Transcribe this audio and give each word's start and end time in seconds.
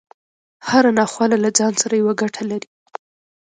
هره 0.69 0.91
ناخواله 0.99 1.37
له 1.43 1.49
ځان 1.57 1.73
سره 1.81 1.93
يوه 2.01 2.13
ګټه 2.21 2.43
لري. 2.51 2.69